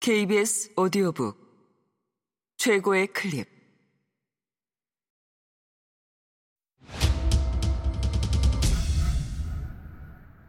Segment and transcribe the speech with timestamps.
[0.00, 1.36] KBS 오디오북.
[2.56, 3.48] 최고의 클립.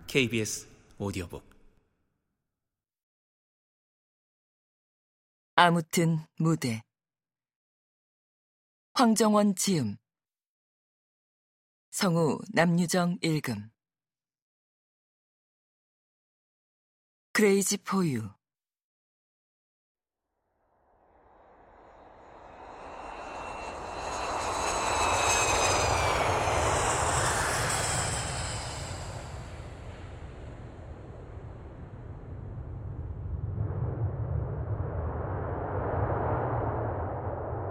[0.08, 0.68] KBS
[1.00, 1.44] 오디오북.
[5.56, 6.84] 아무튼 무대.
[8.94, 9.98] 황정원 지음.
[11.90, 13.72] 성우 남유정 읽음.
[17.34, 18.30] 크레이지 포유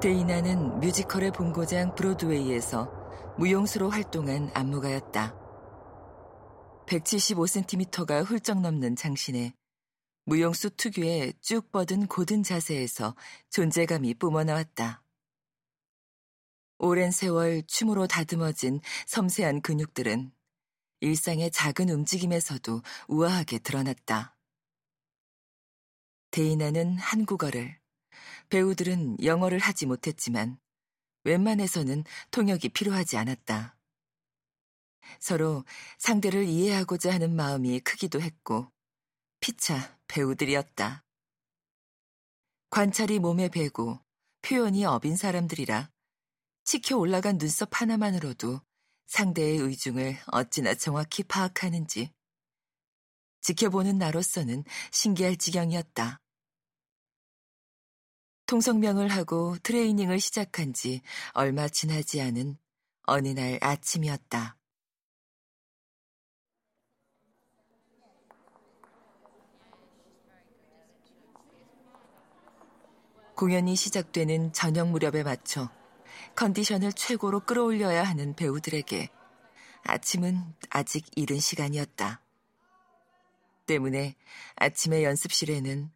[0.00, 5.34] 데이나는 뮤지컬의 본고장 브로드웨이에서 무용수로 활동한 안무가였다.
[6.86, 9.52] 175cm가 훌쩍 넘는 장신에
[10.24, 13.16] 무용수 특유의 쭉 뻗은 고든 자세에서
[13.50, 15.02] 존재감이 뿜어나왔다.
[16.78, 20.30] 오랜 세월 춤으로 다듬어진 섬세한 근육들은
[21.00, 24.36] 일상의 작은 움직임에서도 우아하게 드러났다.
[26.30, 27.80] 데이나는 한국어를,
[28.48, 30.58] 배우들은 영어를 하지 못했지만
[31.24, 33.76] 웬만해서는 통역이 필요하지 않았다.
[35.20, 35.64] 서로
[35.98, 38.70] 상대를 이해하고자 하는 마음이 크기도 했고
[39.40, 41.04] 피차 배우들이었다.
[42.70, 44.00] 관찰이 몸에 배고
[44.42, 45.90] 표현이 업인 사람들이라
[46.64, 48.60] 치켜 올라간 눈썹 하나만으로도
[49.06, 52.12] 상대의 의중을 어찌나 정확히 파악하는지
[53.40, 56.20] 지켜보는 나로서는 신기할 지경이었다.
[58.48, 61.02] 통성명을 하고 트레이닝을 시작한 지
[61.34, 62.56] 얼마 지나지 않은
[63.02, 64.56] 어느 날 아침이었다.
[73.36, 75.70] 공연이 시작되는 저녁 무렵에 맞춰
[76.34, 79.10] 컨디션을 최고로 끌어올려야 하는 배우들에게
[79.84, 82.22] 아침은 아직 이른 시간이었다.
[83.68, 84.16] 때문에
[84.56, 85.92] 아침의 연습실에는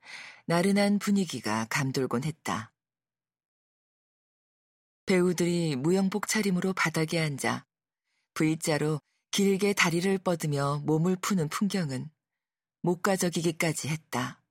[0.47, 2.73] 나른한 분위기가 감돌곤 했다.
[5.07, 7.67] 배우들이 무영복 차림으로 바닥에 앉아
[8.35, 9.01] V자로
[9.33, 12.11] 길게 다리를 뻗으며 몸을 푸는 풍경은
[12.83, 14.43] 목가적이기까지 했다.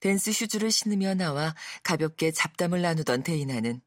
[0.00, 3.80] 댄스 슈즈를 신으며 나와 가볍게 잡담을 나누던 데이나는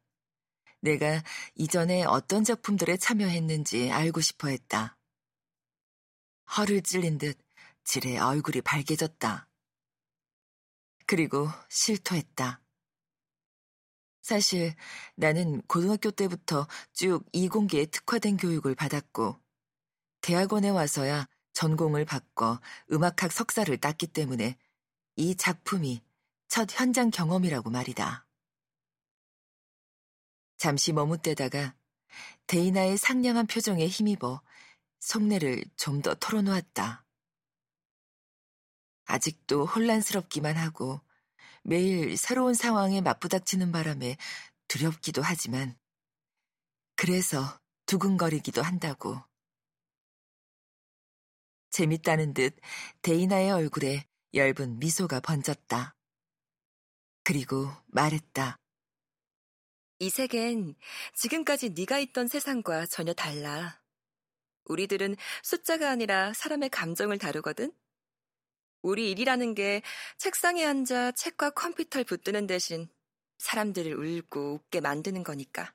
[0.81, 1.23] 내가
[1.55, 4.97] 이전에 어떤 작품들에 참여했는지 알고 싶어 했다.
[6.57, 7.37] 허를 찔린 듯
[7.83, 9.47] 질의 얼굴이 밝게졌다.
[11.05, 12.61] 그리고 실토했다.
[14.21, 14.75] 사실
[15.15, 19.39] 나는 고등학교 때부터 쭉 이공계에 특화된 교육을 받았고
[20.21, 22.59] 대학원에 와서야 전공을 바꿔
[22.91, 24.57] 음악학 석사를 땄기 때문에
[25.15, 26.03] 이 작품이
[26.47, 28.27] 첫 현장 경험이라고 말이다.
[30.57, 31.75] 잠시 머뭇대다가
[32.47, 34.41] 데이나의 상냥한 표정에 힘입어
[34.99, 37.05] 속내를 좀 더 털어놓았다.
[39.09, 41.01] 아직도 혼란스럽기만 하고
[41.63, 44.17] 매일 새로운 상황에 맞부닥치는 바람에
[44.67, 45.75] 두렵기도 하지만
[46.95, 49.19] 그래서 두근거리기도 한다고.
[51.71, 52.55] 재밌다는 듯
[53.01, 55.95] 데이나의 얼굴에 엷은 미소가 번졌다.
[57.23, 58.59] 그리고 말했다.
[59.99, 60.75] 이 세계는
[61.15, 63.81] 지금까지 네가 있던 세상과 전혀 달라.
[64.65, 67.73] 우리들은 숫자가 아니라 사람의 감정을 다루거든.
[68.81, 69.81] 우리 일이라는 게
[70.17, 72.89] 책상에 앉아 책과 컴퓨터를 붙드는 대신
[73.37, 75.73] 사람들을 울고 웃게 만드는 거니까.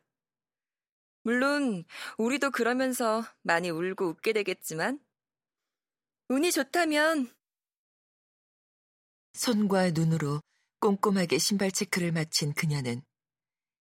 [1.22, 1.84] 물론
[2.18, 5.00] 우리도 그러면서 많이 울고 웃게 되겠지만
[6.28, 7.34] 운이 좋다면
[9.32, 10.40] 손과 눈으로
[10.80, 13.02] 꼼꼼하게 신발 체크를 마친 그녀는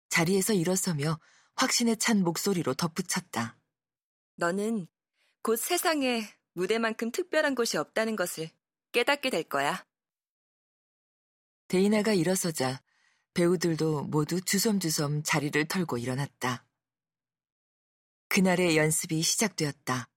[0.08, 1.18] 자리에서 일어서며
[1.56, 3.58] 확신에 찬 목소리로 덧붙였다.
[4.36, 4.86] 너는
[5.42, 6.22] 곧 세상에
[6.54, 8.50] 무대만큼 특별한 곳이 없다는 것을
[8.92, 9.84] 깨닫게 될 거야.
[11.68, 12.82] 데이나가 일어서자
[13.34, 16.66] 배우들도 모두 주섬주섬 자리를 털고 일어났다.
[18.28, 20.08] 그날의 연습이 시작되었다.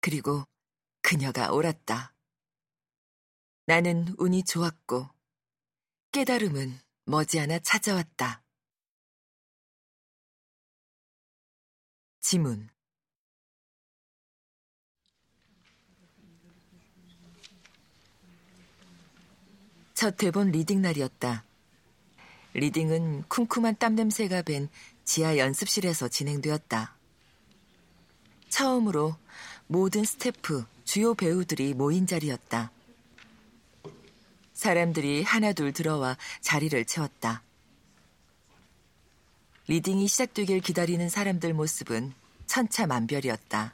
[0.00, 0.46] 그리고
[1.02, 2.14] 그녀가 옳았다.
[3.66, 5.08] 나는 운이 좋았고
[6.12, 8.42] 깨달음은 머지않아 찾아왔다.
[12.20, 12.70] 지문
[20.02, 21.44] 첫 대본 reading 날이었다.
[22.54, 24.68] reading은 쿰쿰한 땀 냄새가 밴
[25.04, 26.96] 지하 연습실에서 진행되었다.
[28.48, 29.14] 처음으로
[29.68, 32.72] 모든 스태프, 주요 배우들이 모인 자리였다.
[34.54, 37.44] 사람들이 하나둘 들어와 자리를 채웠다.
[39.68, 42.12] reading이 시작되길 기다리는 사람들 모습은
[42.46, 43.72] 천차만별이었다.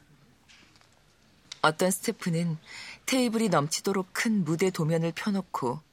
[1.63, 2.59] 어떤 스태프는
[3.07, 5.88] 테이블이 넘치도록 큰 무대 도면을 펴놓고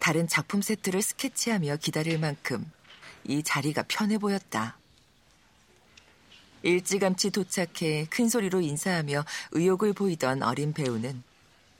[0.00, 2.68] 다른 작품 세트를 스케치하며 기다릴 만큼
[3.24, 4.78] 이 자리가 편해 보였다.
[6.62, 11.22] 일찌감치 도착해 큰 소리로 인사하며 의욕을 보이던 어린 배우는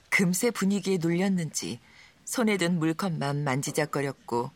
[0.09, 1.79] 금세 분위기에 눌렸는지
[2.25, 4.51] 손에 든 물컵만 만지작거렸고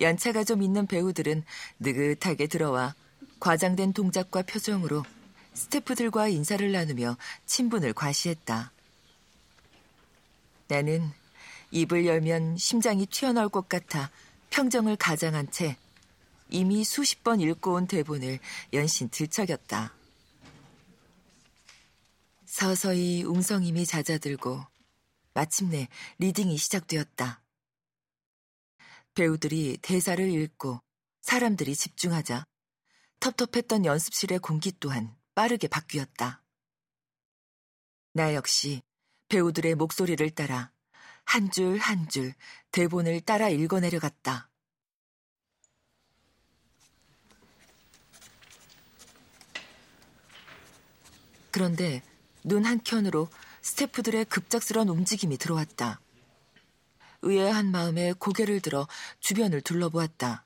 [0.00, 1.44] 연차가 좀 있는 배우들은
[1.80, 2.94] 느긋하게 들어와
[3.40, 5.04] 과장된 동작과 표정으로
[5.54, 7.16] 스태프들과 인사를 나누며
[7.46, 8.72] 친분을 과시했다.
[10.68, 11.12] 나는
[11.74, 14.10] 입을 열면 심장이 튀어나올 것 같아
[14.50, 15.76] 평정을 가장한 채
[16.48, 18.38] 이미 수십 번 읽고 온 대본을
[18.72, 19.92] 연신 들척였다.
[22.46, 24.64] 서서히 웅성임이 잦아들고
[25.32, 25.88] 마침내
[26.18, 27.42] reading이 시작되었다.
[29.14, 30.80] 배우들이 대사를 읽고
[31.22, 32.44] 사람들이 집중하자
[33.18, 36.40] 텁텁했던 연습실의 공기 또한 빠르게 바뀌었다.
[38.12, 38.80] 나 역시
[39.28, 40.73] 배우들의 목소리를 따라
[41.24, 42.34] 한 줄 한 줄
[42.70, 44.50] 대본을 따라 읽어내려갔다.
[51.50, 52.02] 그런데
[52.42, 53.28] 눈 한켠으로
[53.62, 56.00] 스태프들의 급작스런 움직임이 들어왔다.
[57.22, 58.86] 의아한 마음에 고개를 들어
[59.20, 60.44] 주변을 둘러보았다.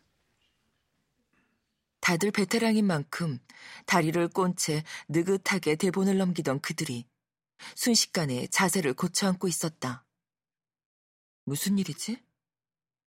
[2.00, 3.38] 다들 베테랑인 만큼
[3.86, 7.06] 다리를 꼰 채 느긋하게 대본을 넘기던 그들이
[7.74, 10.04] 순식간에 자세를 고쳐 앉고 있었다.
[11.48, 12.22] 무슨 일이지?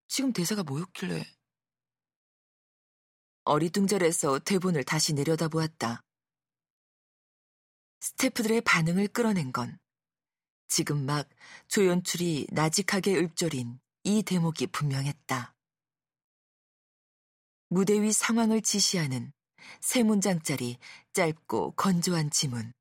[0.07, 1.23] 지금 대사가 뭐였길래?
[3.43, 6.01] 어리둥절해서 대본을 다시 내려다보았다.
[7.99, 9.77] 스태프들의 반응을 끌어낸 건
[10.67, 11.29] 지금 막
[11.67, 15.55] 조연출이 나직하게 읊조린 이 대목이 분명했다.
[17.67, 19.31] 무대 위 상황을 지시하는
[19.81, 20.79] 세 문장짜리
[21.13, 22.73] 짧고 건조한 지문.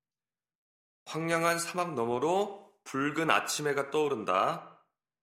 [1.04, 4.69] 황량한 사막 너머로 붉은 아침해가 떠오른다.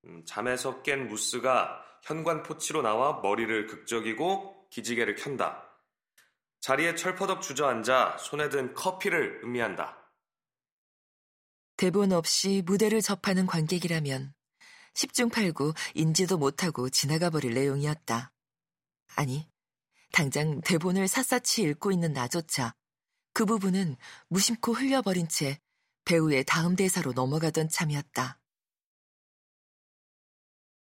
[0.08, 5.64] 음, 잠에서 깬 무스가 현관 포치로 나와 머리를 극적이고 기지개를 켠다.
[6.62, 9.98] 자리에 철퍼덕 주저앉아 손에 든 커피를 음미한다.
[11.78, 14.34] 대본 없이 무대를 접하는 관객이라면
[14.96, 18.32] 10중 8구 인지도 못하고 지나가 버릴 내용이었다.
[19.16, 19.48] 아니,
[20.12, 22.74] 당장 대본을 샅샅이 읽고 있는 나조차
[23.34, 23.96] 그 부분은
[24.30, 25.60] 무심코 흘려버린 채
[26.06, 28.40] 배우의 다음 대사로 넘어가던 참이었다.